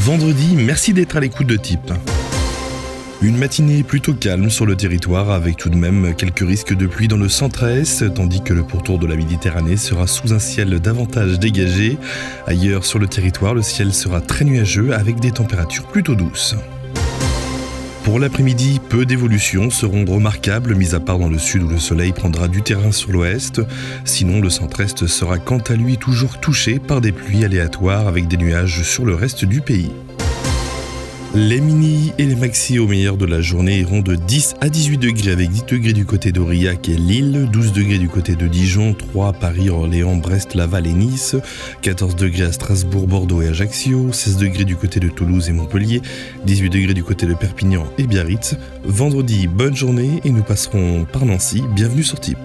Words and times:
vendredi, 0.00 0.56
merci 0.56 0.94
d'être 0.94 1.16
à 1.16 1.20
l'écoute 1.20 1.46
de 1.46 1.56
Type. 1.56 1.92
Une 3.20 3.36
matinée 3.36 3.82
plutôt 3.82 4.14
calme 4.14 4.48
sur 4.48 4.64
le 4.64 4.74
territoire 4.74 5.30
avec 5.30 5.58
tout 5.58 5.68
de 5.68 5.76
même 5.76 6.14
quelques 6.14 6.40
risques 6.40 6.74
de 6.74 6.86
pluie 6.86 7.06
dans 7.06 7.18
le 7.18 7.28
centre-est, 7.28 8.14
tandis 8.14 8.40
que 8.40 8.54
le 8.54 8.62
pourtour 8.62 8.98
de 8.98 9.06
la 9.06 9.14
Méditerranée 9.14 9.76
sera 9.76 10.06
sous 10.06 10.32
un 10.32 10.38
ciel 10.38 10.80
davantage 10.80 11.38
dégagé. 11.38 11.98
Ailleurs 12.46 12.86
sur 12.86 12.98
le 12.98 13.08
territoire, 13.08 13.52
le 13.52 13.60
ciel 13.60 13.92
sera 13.92 14.22
très 14.22 14.46
nuageux 14.46 14.94
avec 14.94 15.20
des 15.20 15.32
températures 15.32 15.86
plutôt 15.86 16.14
douces. 16.14 16.56
Pour 18.10 18.18
l'après-midi, 18.18 18.80
peu 18.88 19.06
d'évolutions 19.06 19.70
seront 19.70 20.04
remarquables, 20.04 20.74
mis 20.74 20.96
à 20.96 21.00
part 21.00 21.20
dans 21.20 21.28
le 21.28 21.38
sud 21.38 21.62
où 21.62 21.68
le 21.68 21.78
soleil 21.78 22.10
prendra 22.10 22.48
du 22.48 22.60
terrain 22.60 22.90
sur 22.90 23.12
l'ouest. 23.12 23.62
Sinon, 24.04 24.40
le 24.40 24.50
centre-est 24.50 25.06
sera 25.06 25.38
quant 25.38 25.60
à 25.68 25.74
lui 25.74 25.96
toujours 25.96 26.40
touché 26.40 26.80
par 26.80 27.00
des 27.00 27.12
pluies 27.12 27.44
aléatoires 27.44 28.08
avec 28.08 28.26
des 28.26 28.36
nuages 28.36 28.82
sur 28.82 29.04
le 29.04 29.14
reste 29.14 29.44
du 29.44 29.60
pays. 29.60 29.92
Les 31.32 31.60
mini 31.60 32.12
et 32.18 32.26
les 32.26 32.34
maxi 32.34 32.80
au 32.80 32.88
meilleur 32.88 33.16
de 33.16 33.24
la 33.24 33.40
journée 33.40 33.78
iront 33.78 34.00
de 34.00 34.16
10 34.16 34.54
à 34.60 34.68
18 34.68 34.98
degrés 34.98 35.30
avec 35.30 35.48
10 35.48 35.64
degrés 35.66 35.92
du 35.92 36.04
côté 36.04 36.32
d'Aurillac 36.32 36.88
et 36.88 36.96
Lille, 36.96 37.48
12 37.52 37.72
degrés 37.72 37.98
du 37.98 38.08
côté 38.08 38.34
de 38.34 38.48
Dijon, 38.48 38.94
3 38.94 39.28
à 39.28 39.32
Paris, 39.32 39.70
Orléans, 39.70 40.16
Brest, 40.16 40.56
Laval 40.56 40.88
et 40.88 40.92
Nice, 40.92 41.36
14 41.82 42.16
degrés 42.16 42.42
à 42.42 42.52
Strasbourg, 42.52 43.06
Bordeaux 43.06 43.42
et 43.42 43.48
Ajaccio, 43.48 44.12
16 44.12 44.38
degrés 44.38 44.64
du 44.64 44.74
côté 44.74 44.98
de 44.98 45.08
Toulouse 45.08 45.48
et 45.48 45.52
Montpellier, 45.52 46.02
18 46.46 46.68
degrés 46.68 46.94
du 46.94 47.04
côté 47.04 47.26
de 47.26 47.34
Perpignan 47.34 47.86
et 47.96 48.08
Biarritz. 48.08 48.56
Vendredi, 48.82 49.46
bonne 49.46 49.76
journée 49.76 50.20
et 50.24 50.30
nous 50.30 50.42
passerons 50.42 51.06
par 51.12 51.26
Nancy. 51.26 51.62
Bienvenue 51.76 52.02
sur 52.02 52.18
Type. 52.18 52.38